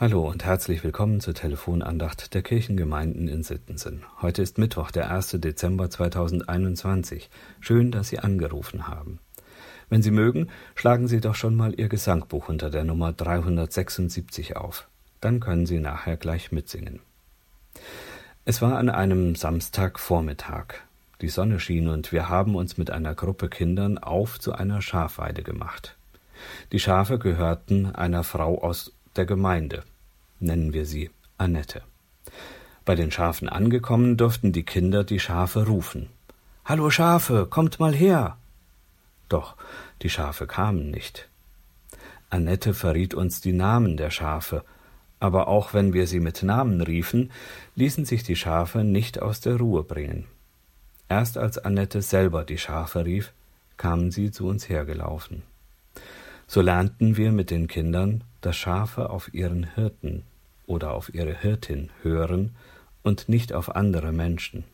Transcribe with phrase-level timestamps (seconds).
[0.00, 4.02] Hallo und herzlich willkommen zur Telefonandacht der Kirchengemeinden in Sittensen.
[4.22, 5.32] Heute ist Mittwoch, der 1.
[5.32, 7.28] Dezember 2021.
[7.60, 9.18] Schön, dass Sie angerufen haben.
[9.90, 14.88] Wenn Sie mögen, schlagen Sie doch schon mal Ihr Gesangbuch unter der Nummer 376 auf.
[15.20, 17.00] Dann können Sie nachher gleich mitsingen.
[18.46, 20.76] Es war an einem Samstagvormittag.
[21.20, 25.42] Die Sonne schien und wir haben uns mit einer Gruppe Kindern auf zu einer Schafweide
[25.42, 25.98] gemacht.
[26.72, 29.82] Die Schafe gehörten einer Frau aus der Gemeinde,
[30.40, 31.82] nennen wir sie Annette.
[32.84, 36.08] Bei den Schafen angekommen, durften die Kinder die Schafe rufen.
[36.64, 38.36] Hallo Schafe, kommt mal her.
[39.28, 39.56] Doch
[40.02, 41.28] die Schafe kamen nicht.
[42.30, 44.64] Annette verriet uns die Namen der Schafe,
[45.18, 47.30] aber auch wenn wir sie mit Namen riefen,
[47.74, 50.26] ließen sich die Schafe nicht aus der Ruhe bringen.
[51.08, 53.32] Erst als Annette selber die Schafe rief,
[53.76, 55.42] kamen sie zu uns hergelaufen.
[56.46, 60.24] So lernten wir mit den Kindern, dass Schafe auf ihren Hirten
[60.70, 62.56] oder auf ihre Hirtin hören
[63.02, 64.64] und nicht auf andere Menschen.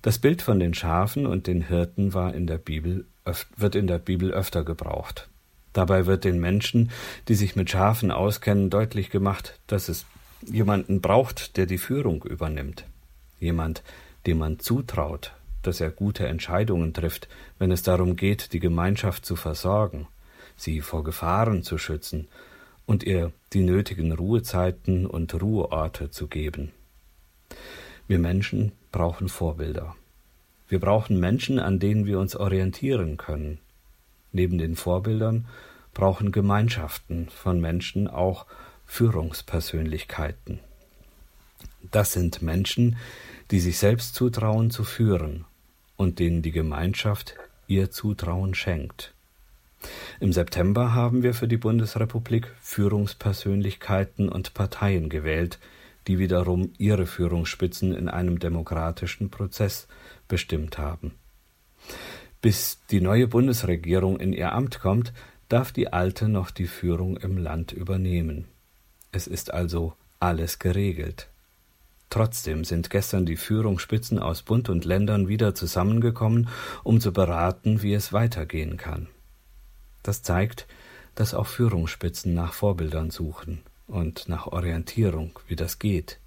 [0.00, 3.04] Das Bild von den Schafen und den Hirten war in der Bibel,
[3.56, 5.28] wird in der Bibel öfter gebraucht.
[5.72, 6.90] Dabei wird den Menschen,
[7.28, 10.06] die sich mit Schafen auskennen, deutlich gemacht, dass es
[10.44, 12.84] jemanden braucht, der die Führung übernimmt.
[13.38, 13.82] Jemand,
[14.26, 19.36] dem man zutraut, dass er gute Entscheidungen trifft, wenn es darum geht, die Gemeinschaft zu
[19.36, 20.08] versorgen
[20.56, 22.28] sie vor Gefahren zu schützen
[22.86, 26.72] und ihr die nötigen Ruhezeiten und Ruheorte zu geben.
[28.08, 29.96] Wir Menschen brauchen Vorbilder.
[30.68, 33.58] Wir brauchen Menschen, an denen wir uns orientieren können.
[34.32, 35.46] Neben den Vorbildern
[35.94, 38.46] brauchen Gemeinschaften von Menschen auch
[38.86, 40.60] Führungspersönlichkeiten.
[41.90, 42.96] Das sind Menschen,
[43.50, 45.44] die sich selbst zutrauen zu führen
[45.96, 47.34] und denen die Gemeinschaft
[47.66, 49.14] ihr Zutrauen schenkt.
[50.20, 55.58] Im September haben wir für die Bundesrepublik Führungspersönlichkeiten und Parteien gewählt,
[56.06, 59.88] die wiederum ihre Führungsspitzen in einem demokratischen Prozess
[60.28, 61.12] bestimmt haben.
[62.40, 65.12] Bis die neue Bundesregierung in ihr Amt kommt,
[65.48, 68.46] darf die alte noch die Führung im Land übernehmen.
[69.12, 71.28] Es ist also alles geregelt.
[72.10, 76.48] Trotzdem sind gestern die Führungsspitzen aus Bund und Ländern wieder zusammengekommen,
[76.84, 79.08] um zu beraten, wie es weitergehen kann.
[80.02, 80.66] Das zeigt,
[81.14, 86.18] dass auch Führungsspitzen nach Vorbildern suchen und nach Orientierung, wie das geht,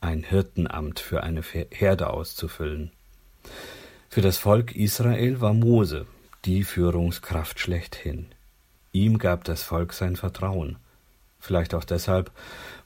[0.00, 2.90] ein Hirtenamt für eine Herde auszufüllen.
[4.08, 6.06] Für das Volk Israel war Mose
[6.44, 8.26] die Führungskraft schlechthin.
[8.92, 10.76] Ihm gab das Volk sein Vertrauen.
[11.38, 12.32] Vielleicht auch deshalb,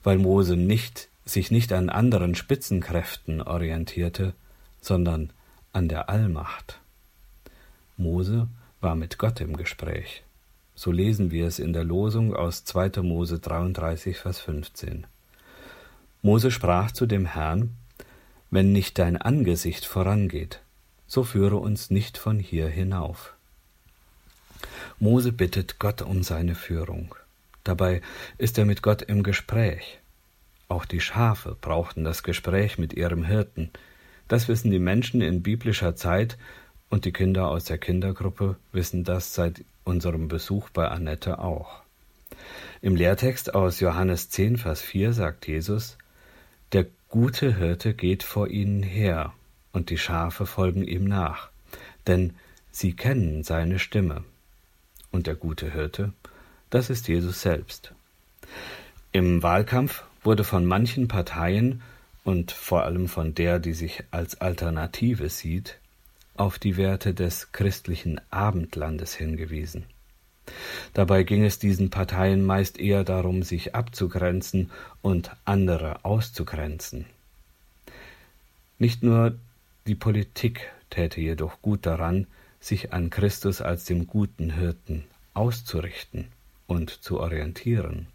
[0.03, 4.33] weil Mose nicht, sich nicht an anderen Spitzenkräften orientierte,
[4.81, 5.31] sondern
[5.73, 6.79] an der Allmacht.
[7.97, 8.47] Mose
[8.81, 10.24] war mit Gott im Gespräch.
[10.75, 13.01] So lesen wir es in der Losung aus 2.
[13.01, 15.07] Mose 33, Vers 15.
[16.21, 17.77] Mose sprach zu dem Herrn,
[18.51, 20.59] Wenn nicht dein Angesicht vorangeht,
[21.07, 23.35] so führe uns nicht von hier hinauf.
[24.99, 27.15] Mose bittet Gott um seine Führung.
[27.63, 28.01] Dabei
[28.37, 29.99] ist er mit Gott im Gespräch.
[30.67, 33.69] Auch die Schafe brauchten das Gespräch mit ihrem Hirten.
[34.27, 36.37] Das wissen die Menschen in biblischer Zeit
[36.89, 41.81] und die Kinder aus der Kindergruppe wissen das seit unserem Besuch bei Annette auch.
[42.81, 45.97] Im Lehrtext aus Johannes 10, Vers 4 sagt Jesus,
[46.73, 49.33] Der gute Hirte geht vor ihnen her,
[49.71, 51.49] und die Schafe folgen ihm nach,
[52.07, 52.33] denn
[52.71, 54.23] sie kennen seine Stimme.
[55.11, 56.11] Und der gute Hirte,
[56.69, 57.93] das ist Jesus selbst.
[59.11, 61.81] Im Wahlkampf wurde von manchen Parteien
[62.23, 65.77] und vor allem von der, die sich als Alternative sieht,
[66.35, 69.85] auf die Werte des christlichen Abendlandes hingewiesen.
[70.93, 77.05] Dabei ging es diesen Parteien meist eher darum, sich abzugrenzen und andere auszugrenzen.
[78.77, 79.35] Nicht nur
[79.87, 82.27] die Politik täte jedoch gut daran,
[82.59, 86.27] sich an Christus als dem guten Hirten auszurichten
[86.67, 88.07] und zu orientieren.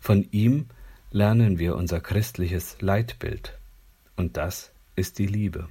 [0.00, 0.66] Von ihm
[1.10, 3.56] lernen wir unser christliches Leitbild,
[4.16, 5.68] und das ist die Liebe.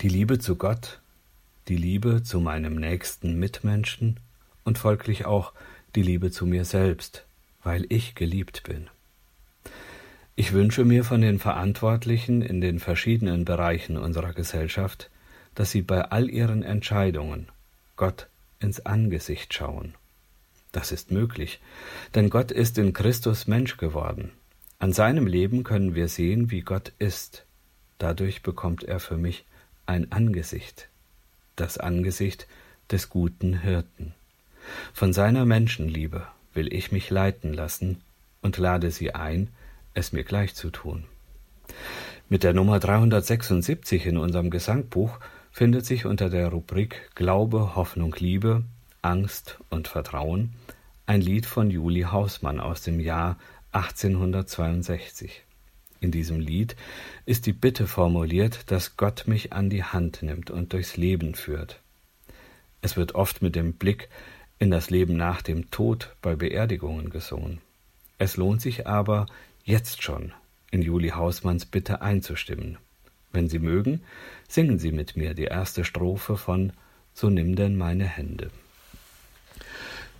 [0.00, 1.00] Die Liebe zu Gott,
[1.68, 4.20] die Liebe zu meinem nächsten Mitmenschen
[4.64, 5.52] und folglich auch
[5.94, 7.24] die Liebe zu mir selbst,
[7.62, 8.88] weil ich geliebt bin.
[10.36, 15.10] Ich wünsche mir von den Verantwortlichen in den verschiedenen Bereichen unserer Gesellschaft,
[15.54, 17.48] dass sie bei all ihren Entscheidungen
[17.96, 18.28] Gott
[18.60, 19.94] ins Angesicht schauen.
[20.72, 21.60] Das ist möglich,
[22.14, 24.30] denn Gott ist in Christus Mensch geworden.
[24.78, 27.46] An seinem Leben können wir sehen, wie Gott ist.
[27.96, 29.46] Dadurch bekommt er für mich
[29.86, 30.88] ein Angesicht,
[31.56, 32.46] das Angesicht
[32.90, 34.14] des guten Hirten.
[34.92, 38.00] Von seiner Menschenliebe will ich mich leiten lassen
[38.42, 39.48] und lade Sie ein,
[39.94, 41.04] es mir gleich zu tun.
[42.28, 45.18] Mit der Nummer 376 in unserem Gesangbuch
[45.52, 48.64] findet sich unter der Rubrik Glaube, Hoffnung, Liebe,
[49.02, 50.52] Angst und Vertrauen
[51.06, 53.38] ein Lied von Juli Hausmann aus dem Jahr
[53.70, 55.44] 1862.
[56.06, 56.76] In diesem Lied
[57.24, 61.80] ist die Bitte formuliert, dass Gott mich an die Hand nimmt und durchs Leben führt.
[62.80, 64.08] Es wird oft mit dem Blick
[64.60, 67.58] in das Leben nach dem Tod bei Beerdigungen gesungen.
[68.18, 69.26] Es lohnt sich aber,
[69.64, 70.32] jetzt schon
[70.70, 72.78] in Juli Hausmanns Bitte einzustimmen.
[73.32, 74.00] Wenn Sie mögen,
[74.48, 76.72] singen Sie mit mir die erste Strophe von
[77.14, 78.52] So nimm denn meine Hände.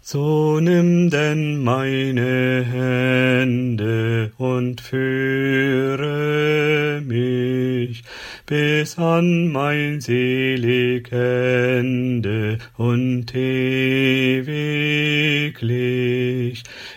[0.08, 6.12] So nimm denn meine Hände und führe
[7.04, 8.04] mich
[8.46, 14.46] bis an mein selig Ende und ewiglich.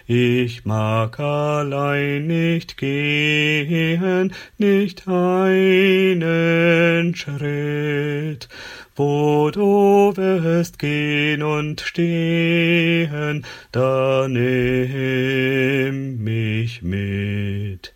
[0.05, 6.25] Ich mag allein nicht gehen, nicht einen
[7.15, 8.49] Schritt,
[8.99, 17.93] wo du wirst gehen und stehen, da nimm mich mit.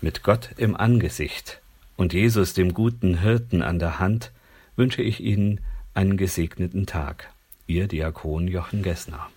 [0.00, 1.60] Mit Gott im Angesicht
[1.96, 4.32] und Jesus, dem guten Hirten, an der Hand,
[4.76, 5.60] wünsche ich Ihnen
[5.92, 7.28] einen gesegneten Tag.
[7.66, 9.28] Ihr Diakon Jochen Gessner.